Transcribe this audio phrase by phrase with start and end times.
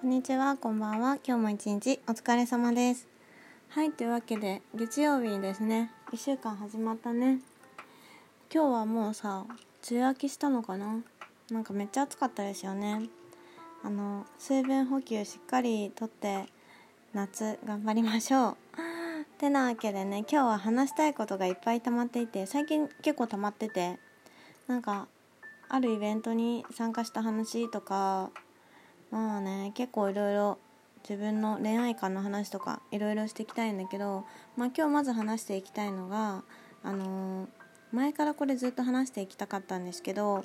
[0.00, 1.18] こんにちは、こんばんは。
[1.26, 3.08] 今日も一日お疲れ様です。
[3.70, 7.40] はい、というわけで、月曜日ですね、1週間始まったね。
[8.54, 9.44] 今日はもうさ、
[9.90, 11.00] 梅雨明けしたのかな？
[11.50, 13.08] なんかめっちゃ暑かったですよね。
[13.82, 16.46] あの、水分補給しっかりとって、
[17.12, 18.56] 夏頑張りましょう。
[19.38, 23.98] てなわけでね、今日は話したいことがいっぱい溜まっていて、最近結構溜まってて、
[24.68, 25.08] なんか、
[25.68, 28.30] あるイベントに参加した話とか、
[29.10, 30.58] まあね結構いろいろ
[31.08, 34.24] 自分の恋愛観の話とかいろいろしていきたいんだけど、
[34.56, 36.42] まあ、今日まず話していきたいのが、
[36.82, 37.48] あのー
[37.90, 40.44] 前からこれずっと話していきたかったんですけど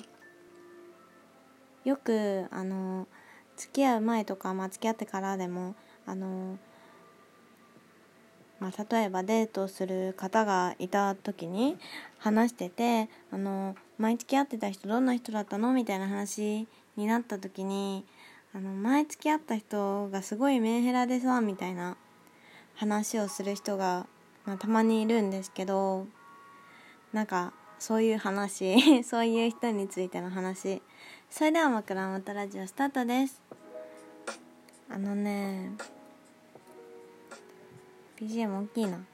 [1.84, 3.06] よく、あのー
[3.56, 5.74] 付き合う前とか、まあ、付き合ってからでも、
[6.06, 6.56] あのー
[8.60, 11.76] まあ、例えばデートする方がいた時に
[12.16, 15.72] 話してて、あのー前付き合ってた人どんな人だったの？
[15.72, 18.04] みたいな話になった時に
[18.56, 21.96] あの前付き合った人がすごいメンヘラでさみたいな
[22.76, 24.06] 話をする人が、
[24.44, 26.06] まあ、たまにいるんですけど
[27.12, 30.80] なんかそういう話 そういう人についての話。
[31.30, 33.42] それでは枕元ラジオスタートです。
[34.88, 35.72] あのね
[38.16, 39.04] BGM 大きいな。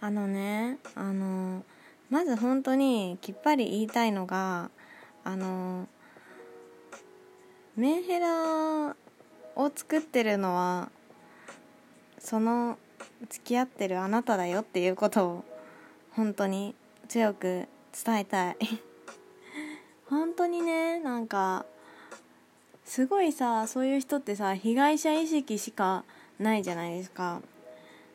[0.00, 1.62] あのねあの
[2.08, 4.70] まず本当にきっぱり言いたいのが
[5.24, 5.86] あの
[7.76, 8.94] メンヘラ
[9.56, 10.90] を作ってるのは
[12.18, 12.78] その
[13.28, 15.44] 付き合ってるあなただよっていうことを
[16.12, 16.74] 本当に
[17.08, 17.68] 強く
[18.04, 18.56] 伝えたい。
[20.08, 21.64] 本当にねなんか
[22.84, 26.04] すごいさそういう人ってさ被害者意識しか
[26.40, 27.40] ないじゃないですか。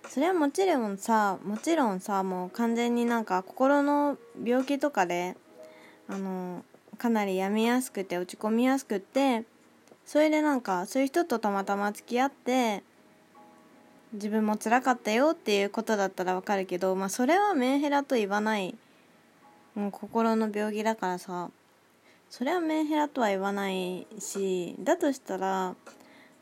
[0.09, 5.36] それはもちろんさもちろんさもう完全になんか心の病気とかで
[6.08, 6.64] あの
[6.96, 9.44] かなり病みやすくて落ち込みやすくて
[10.06, 12.84] それでなんかそういう人とたまたま付き合って
[14.14, 18.75] 自分も辛かったよっていうことだったらわかるけど、まあ、それはメンヘラと言わない。
[19.75, 21.50] もう心の病気だからさ。
[22.30, 25.75] それはメンヘラとは言わないしだとしたら、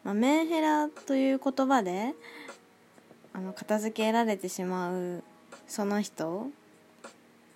[0.03, 2.13] まあ、メンヘラという言葉で
[3.33, 5.23] あの片付けられてしまう
[5.67, 6.47] その人。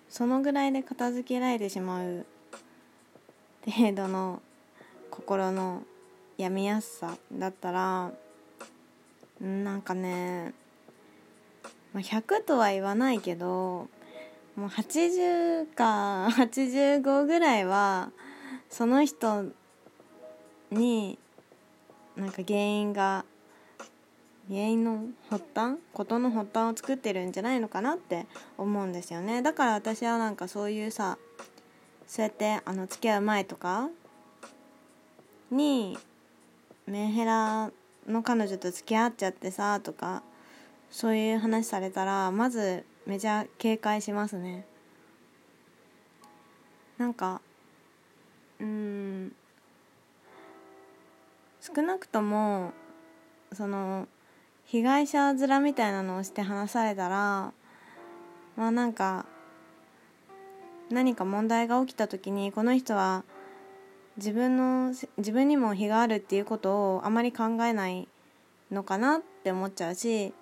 [0.08, 2.26] そのぐらいで片付けられてしまう
[3.70, 4.42] 程度の
[5.10, 5.82] 心の
[6.36, 8.12] 病みやすさだったら
[9.40, 10.54] なんかね、
[11.92, 13.88] ま、100とは言わないけど
[14.56, 18.10] もう80か85ぐらいは
[18.68, 19.46] その人
[20.70, 21.18] に
[22.16, 23.24] なんか原因が
[24.48, 28.26] 原因の発端事の発端を作ってるんじゃないのかなって
[28.56, 29.42] 思うんですよね。
[29.42, 31.18] だから私はなんかそういうさ
[32.08, 33.90] そうやってあの付き合う前とか
[35.50, 35.96] に
[36.86, 37.70] メンヘラ
[38.06, 40.22] の彼女と付き合っちゃってさとか
[40.90, 44.64] そういう話されたらまずめちゃ警戒しますね。
[46.96, 47.42] なんか
[48.58, 49.32] うん
[51.60, 52.72] 少なくとも
[53.52, 54.08] その
[54.64, 57.52] 被害者面みたいなのをして話されたら
[58.56, 59.26] まあなんか
[60.90, 63.24] 何か問題が起きた時にこの人は
[64.16, 68.08] 自分の自分にも非があるっていうことをあまり考えない
[68.72, 70.32] のかなって思っちゃうし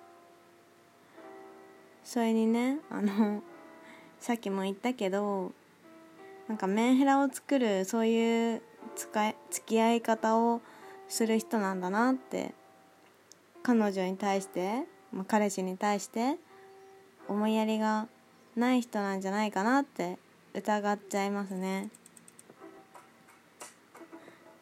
[2.03, 3.43] それにねあの
[4.19, 5.51] さっきも言ったけど
[6.47, 8.61] なんかメンヘラを作るそういう
[8.95, 10.61] 使い付き合い方を
[11.07, 12.53] する人なんだなって
[13.63, 16.37] 彼女に対して、まあ、彼氏に対して
[17.27, 18.07] 思いやりが
[18.55, 20.17] ない人なんじゃないかなって
[20.57, 21.89] 疑っちゃいますね。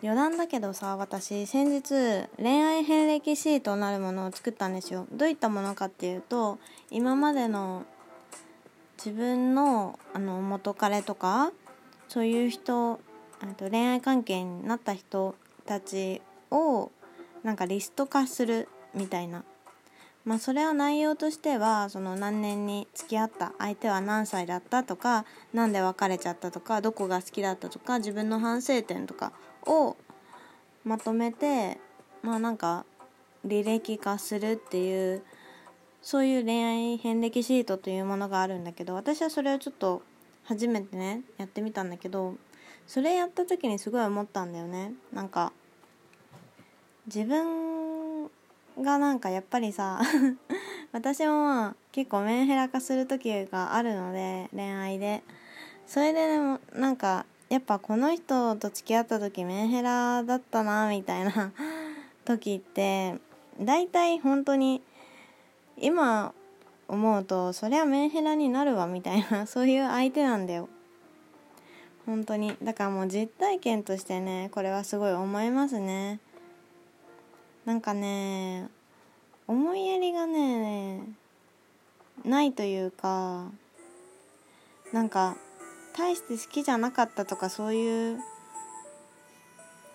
[0.03, 5.07] 余談だけどさ私先日恋愛遍歴シートなるものを作ったんですよ。
[5.11, 6.59] どういったものかっていうと
[6.91, 7.85] 今までの
[8.97, 11.53] 自分のあの元彼とか
[12.09, 12.99] そういう人
[13.57, 16.21] と恋愛関係になった人たち
[16.51, 16.91] を
[17.43, 19.45] なんかリスト化するみたいな。
[20.25, 29.31] まあそれは内容としてはその何年に付き合った相手は何歳だったとか何で別れちゃったとかどこが好きだったとか自分の反省点とか
[29.65, 29.95] を
[30.83, 31.77] まとめて
[32.23, 32.85] まあなんか
[33.45, 35.23] 履歴化するっていう
[36.01, 40.01] そういう恋愛遍歴シートというものがあるんだけど私はそれをちょっと
[40.43, 42.35] 初めてねやってみたんだけど
[42.87, 44.93] それやった時にすごい思ったんだよね。
[45.11, 45.51] なんか
[47.07, 47.74] 自分
[48.85, 49.99] がなんかやっぱりさ
[50.93, 55.23] 私も結構メンヘラ化する時があるので恋愛で。
[55.87, 61.51] それででもなんかややっぱこの人と付き合った時メンヘラだったなみたいな
[62.25, 63.15] 時って
[63.59, 64.81] 大体本当に
[65.77, 66.33] 今
[66.87, 70.69] 思うとそりゃメンヘラになるわみたいな そういう相手なんだよ。
[72.05, 72.55] 本当に。
[72.61, 76.19] だからもう実体験としてねこれはすごい思いますね。
[77.65, 78.69] なんかね
[79.47, 81.01] 思いやりがね
[82.23, 83.45] ないというか
[84.91, 85.35] なんか
[85.97, 88.19] 大して好きじゃなかったとかそういう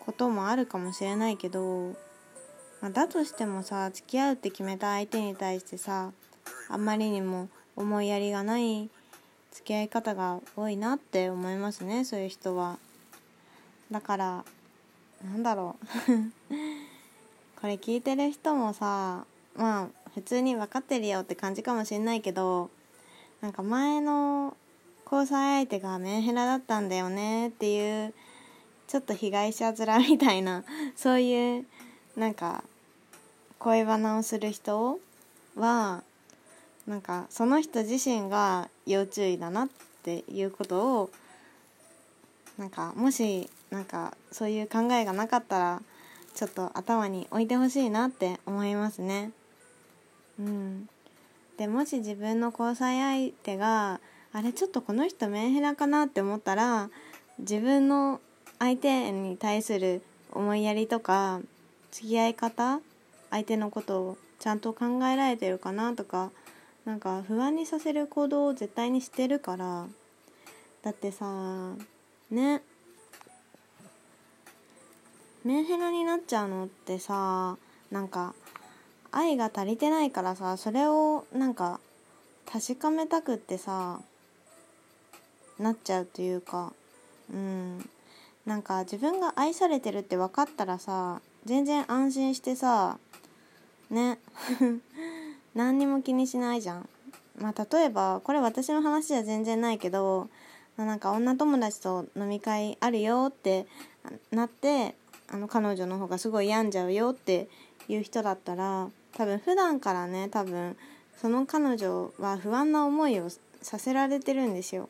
[0.01, 1.95] こともあるかもしれないけど、
[2.81, 6.13] まあ、だとしてもさ付き合うって決めた相手に対してさ
[6.69, 8.89] あんまりにも思いやりがない
[9.53, 12.79] 付き合い方が多いなって思いますねそういう人は。
[13.91, 14.45] だから
[15.25, 15.87] なんだろう。
[17.61, 19.27] これ聞いてる人もさ
[19.61, 22.71] まあ普通に分かってるよって感じかもしんないけど
[23.43, 24.57] なんか前の
[25.05, 28.15] 交際相手がメンヘラだったんだよねっていう
[28.89, 30.65] ちょっと被害者面みたいな
[30.97, 31.67] そういう
[32.17, 32.65] なんか
[33.59, 34.99] 恋バナをする人
[35.57, 36.03] は
[36.87, 39.69] なんかその人自身が要注意だなっ
[40.03, 41.11] ていうことを
[42.57, 45.83] なんかもしなんかそういう考えがなかったら
[46.35, 49.33] ちょっと頭に置いてほしいなって思いますね。
[50.41, 50.89] うん、
[51.59, 54.01] でもし自分の交際相手が
[54.33, 56.89] あれちょっとこの人メンヘラかなって思ったら
[57.39, 58.21] 自分の
[58.59, 60.03] 相手に対する
[60.33, 61.41] 思いやりとか
[61.91, 62.81] 付き合い方
[63.31, 66.31] 相手のことをちゃんと考えられてるかなとか
[66.87, 69.87] なんか不安にさせる行動を絶対にしてるから
[70.83, 71.75] だってさ
[72.31, 72.63] ね
[75.45, 77.59] メンヘラになっちゃうのってさ
[77.91, 78.35] なんか
[79.13, 81.81] 愛が足りてないからさそれをなんか
[82.51, 84.01] 確かめたくってさ
[85.59, 86.73] なっちゃうというか
[87.33, 87.89] うん
[88.47, 92.99] なんか自分が愛されてるって分かったらさ全然安心してさ
[93.91, 94.19] ね
[95.55, 96.89] 何にも気にしないじゃん。
[97.39, 100.29] まあ、例えばこれ私の話じゃ全然ないけど
[100.77, 103.67] なんか女友達と飲み会あるよって
[104.31, 104.95] なって
[105.29, 107.49] あの彼女の方がすごい病んじゃうよって
[107.89, 110.77] いう人だったら多分普段からね多分
[111.21, 113.29] その彼女は不安な思いを
[113.63, 114.89] させられてるんですよ。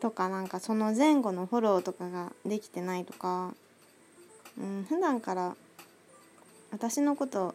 [0.00, 3.54] とかなんかその前後のフォローとかができてないとか、
[4.58, 5.54] うん、普段から
[6.72, 7.54] 私のこと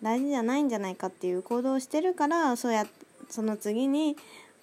[0.00, 2.86] 大事じゃないんじゃないかっていう行動をしてるからそうや
[3.28, 4.16] その次に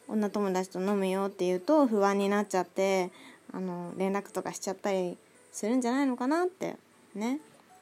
[0.07, 3.11] 女友達と飲むよって言うと不安になっちゃって
[3.53, 5.17] あの連絡とかしちゃったり
[5.51, 6.77] するんじゃないのかなって
[7.13, 7.39] ね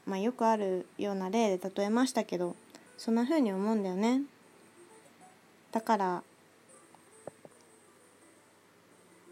[0.09, 2.55] まあよくあるような例で例えましたけど
[2.97, 4.23] そんな風に思うんだよね。
[5.71, 6.23] だから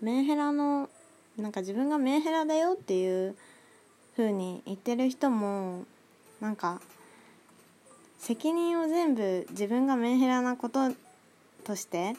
[0.01, 0.87] メンヘラの
[1.35, 3.35] なんか自分がメンヘラだよっていう
[4.15, 5.85] 風に言ってる人も
[6.39, 6.79] なんか
[8.19, 10.91] 責任を全部自分がメンヘラなこと
[11.63, 12.15] として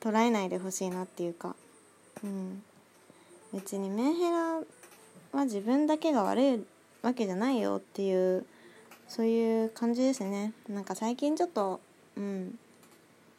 [0.00, 1.56] 捉えないでほしいなっていうか、
[2.22, 2.62] うん、
[3.54, 4.60] 別にメンヘラ
[5.32, 6.64] は自分だけが悪い
[7.02, 8.46] わけじゃないよっていう
[9.08, 10.52] そういう感じですね。
[10.68, 11.80] なんか最近ちょっと
[12.16, 12.58] うん。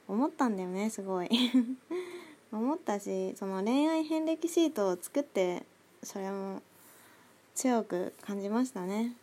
[0.05, 1.29] 思ったんだよねすごい。
[2.51, 5.63] 思ったしその恋愛遍歴シートを作って
[6.03, 6.61] それも
[7.55, 9.15] 強く感じましたね。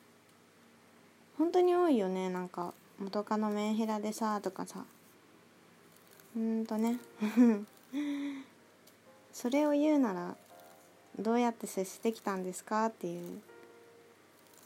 [1.36, 2.72] 本当に多いよねなんか。
[2.98, 4.84] 元カノメンヘラでさとかさ。
[6.36, 6.98] うんとね。
[9.32, 10.36] それを言うなら
[11.18, 12.86] どうやって接してきたんですか？
[12.86, 13.40] っていう。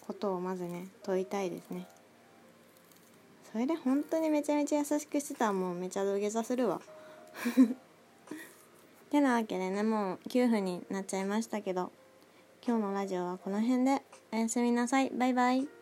[0.07, 1.87] ことをまずね問いたいですね。
[3.53, 6.81] それで本当にめちゃめちゃ優しくしてたらもうめちゃ土下座するわ。
[9.11, 11.93] てなわけでねもう9分になっちゃいましたけど
[12.67, 14.03] 今日のラジオはこの辺で。
[14.33, 15.11] おやすみなさい。
[15.11, 15.74] バイバイ。